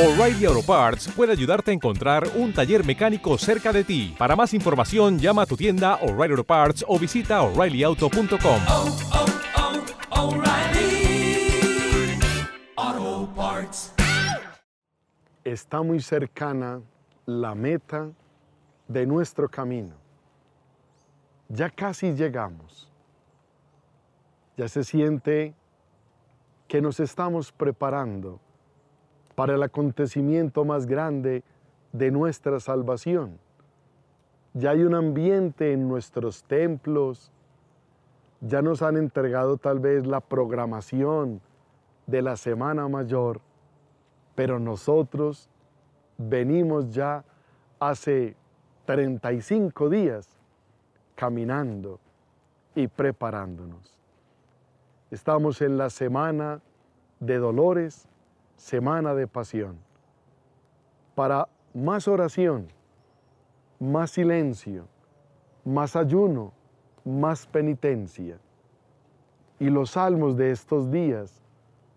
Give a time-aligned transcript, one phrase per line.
[0.00, 4.14] O'Reilly Auto Parts puede ayudarte a encontrar un taller mecánico cerca de ti.
[4.16, 8.62] Para más información, llama a tu tienda O'Reilly Auto Parts o visita oreillyauto.com.
[8.66, 8.96] oh,
[12.86, 13.92] oh, Parts.
[15.44, 16.80] está muy cercana
[17.26, 18.10] la meta
[18.88, 19.96] de nuestro camino.
[21.50, 22.90] Ya casi llegamos.
[24.56, 25.54] Ya se siente
[26.68, 28.40] que nos estamos preparando
[29.40, 31.44] para el acontecimiento más grande
[31.92, 33.38] de nuestra salvación.
[34.52, 37.32] Ya hay un ambiente en nuestros templos,
[38.42, 41.40] ya nos han entregado tal vez la programación
[42.06, 43.40] de la Semana Mayor,
[44.34, 45.48] pero nosotros
[46.18, 47.24] venimos ya
[47.78, 48.36] hace
[48.84, 50.36] 35 días
[51.14, 51.98] caminando
[52.74, 53.96] y preparándonos.
[55.10, 56.60] Estamos en la semana
[57.20, 58.06] de dolores,
[58.60, 59.78] semana de pasión.
[61.14, 62.68] Para más oración,
[63.78, 64.86] más silencio,
[65.64, 66.52] más ayuno,
[67.02, 68.38] más penitencia.
[69.58, 71.42] Y los salmos de estos días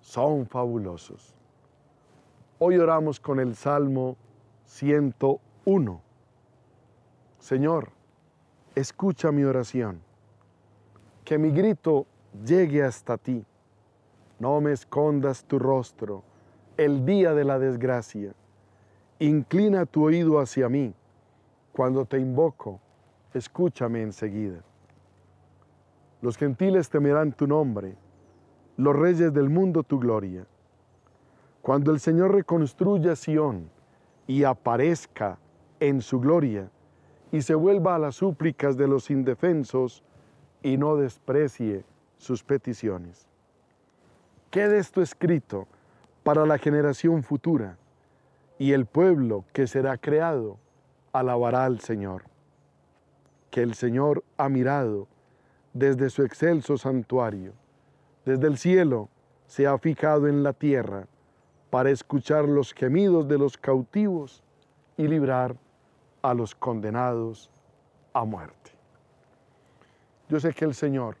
[0.00, 1.32] son fabulosos.
[2.58, 4.16] Hoy oramos con el Salmo
[4.66, 6.00] 101.
[7.38, 7.92] Señor,
[8.74, 10.00] escucha mi oración,
[11.24, 12.06] que mi grito
[12.44, 13.44] llegue hasta ti.
[14.40, 16.24] No me escondas tu rostro
[16.78, 18.32] el día de la desgracia.
[19.18, 20.94] Inclina tu oído hacia mí.
[21.72, 22.80] Cuando te invoco,
[23.34, 24.62] escúchame enseguida.
[26.22, 27.96] Los gentiles temerán tu nombre,
[28.76, 30.46] los reyes del mundo tu gloria.
[31.62, 33.68] Cuando el Señor reconstruya Sión
[34.28, 35.38] y aparezca
[35.80, 36.70] en su gloria
[37.32, 40.04] y se vuelva a las súplicas de los indefensos
[40.62, 41.84] y no desprecie
[42.18, 43.26] sus peticiones.
[44.50, 45.66] Quede esto escrito
[46.28, 47.78] para la generación futura
[48.58, 50.58] y el pueblo que será creado
[51.10, 52.24] alabará al Señor.
[53.50, 55.08] Que el Señor ha mirado
[55.72, 57.54] desde su excelso santuario,
[58.26, 59.08] desde el cielo
[59.46, 61.06] se ha fijado en la tierra
[61.70, 64.44] para escuchar los gemidos de los cautivos
[64.98, 65.56] y librar
[66.20, 67.50] a los condenados
[68.12, 68.72] a muerte.
[70.28, 71.16] Yo sé que el Señor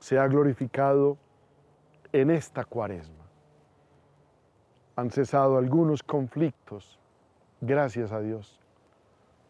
[0.00, 1.16] se ha glorificado
[2.12, 3.23] en esta cuaresma.
[4.96, 6.98] Han cesado algunos conflictos,
[7.60, 8.60] gracias a Dios.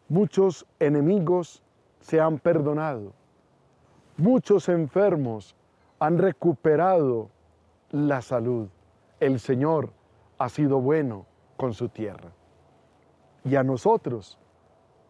[0.07, 1.63] Muchos enemigos
[1.99, 3.13] se han perdonado.
[4.17, 5.55] Muchos enfermos
[5.99, 7.29] han recuperado
[7.91, 8.69] la salud.
[9.19, 9.91] El Señor
[10.37, 11.25] ha sido bueno
[11.57, 12.31] con su tierra.
[13.43, 14.39] Y a nosotros,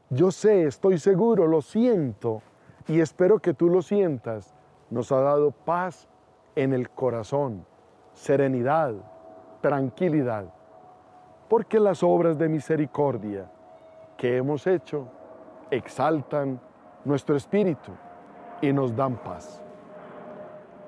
[0.10, 2.42] yo sé, estoy seguro, lo siento
[2.88, 4.54] y espero que tú lo sientas,
[4.90, 6.08] nos ha dado paz
[6.56, 7.66] en el corazón,
[8.14, 8.94] serenidad,
[9.66, 10.46] tranquilidad,
[11.50, 13.50] porque las obras de misericordia
[14.16, 15.08] que hemos hecho
[15.72, 16.60] exaltan
[17.04, 17.92] nuestro espíritu
[18.62, 19.64] y nos dan paz.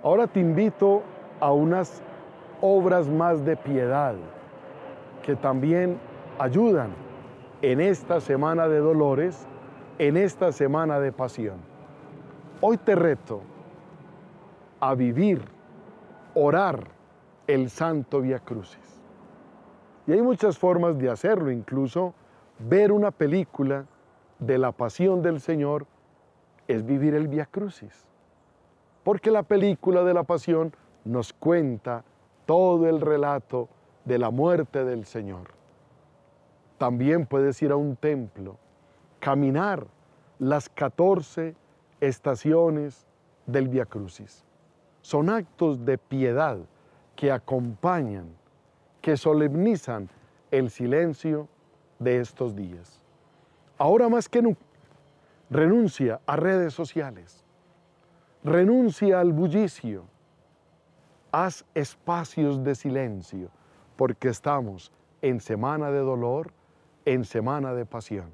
[0.04, 1.02] Ahora te invito
[1.40, 2.04] a unas
[2.62, 4.14] obras más de piedad
[5.24, 5.98] que también
[6.38, 6.92] ayudan
[7.64, 9.48] en esta semana de dolores,
[9.98, 11.58] en esta semana de pasión.
[12.62, 13.42] Hoy te reto
[14.80, 15.42] a vivir,
[16.36, 16.97] orar
[17.47, 19.02] el Santo Via Crucis.
[20.06, 22.13] Y hay muchas formas de hacerlo, incluso
[22.59, 23.85] ver una película
[24.40, 25.88] de la pasión del Señor
[26.68, 28.06] es vivir el Via Crucis.
[29.03, 30.74] Porque la película de la pasión
[31.06, 32.03] nos cuenta
[32.46, 33.69] todo el relato
[34.06, 35.52] de la muerte del Señor.
[36.77, 38.57] También puedes ir a un templo,
[39.19, 39.88] caminar
[40.39, 41.56] las 14
[42.01, 43.07] estaciones
[43.45, 44.45] del Via Crucis.
[45.01, 46.60] Son actos de piedad
[47.18, 48.30] que acompañan,
[49.02, 50.08] que solemnizan
[50.52, 51.50] el silencio
[51.98, 53.02] de estos días.
[53.80, 54.62] Ahora más que nunca,
[55.50, 57.44] renuncia a redes sociales,
[58.44, 60.06] renuncia al bullicio,
[61.31, 63.50] haz espacios de silencio,
[63.96, 64.92] porque estamos
[65.24, 66.52] en semana de dolor,
[67.04, 68.31] en semana de pasión.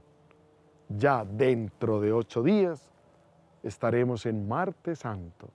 [0.90, 2.92] Ya dentro de ocho días
[3.64, 5.48] estaremos en Martes Santo,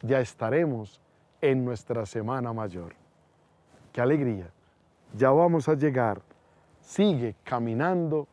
[0.00, 1.03] ya estaremos
[1.50, 2.94] en nuestra Semana Mayor.
[3.92, 4.50] Qué alegría
[5.16, 6.20] ya vamos a llegar.
[6.80, 8.26] Sigue caminando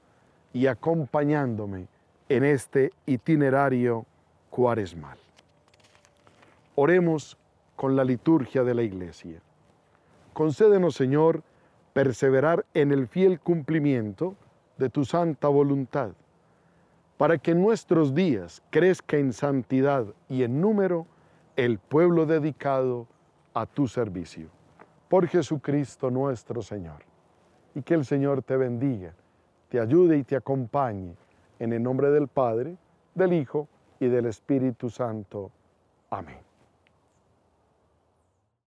[0.54, 1.88] y acompañándome
[2.28, 4.06] en este itinerario
[4.50, 5.18] cuaresmal.
[6.76, 7.38] Oremos
[7.76, 9.42] con la liturgia de la iglesia.
[10.34, 11.44] Concédenos, Señor,
[11.94, 14.36] perseverar en el fiel cumplimiento
[14.78, 16.12] de tu santa voluntad,
[17.18, 21.06] para que en nuestros días crezca en santidad y en número
[21.56, 23.08] el pueblo dedicado
[23.54, 24.48] a tu servicio.
[25.10, 27.04] Por Jesucristo nuestro Señor.
[27.76, 29.14] Y que el Señor te bendiga,
[29.70, 31.16] te ayude y te acompañe
[31.60, 32.78] en el nombre del Padre,
[33.16, 33.68] del Hijo
[34.00, 35.52] y del Espíritu Santo.
[36.10, 36.51] Amén.